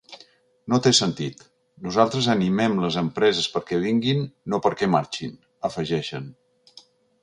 No 0.73 0.79
té 0.87 0.93
sentit: 0.99 1.43
nosaltres 1.89 2.31
animem 2.35 2.79
les 2.85 2.99
empreses 3.03 3.51
perquè 3.59 3.81
vinguin, 3.87 4.27
no 4.55 4.65
perquè 4.69 4.93
marxin, 4.99 5.41
afegeixen. 5.73 6.31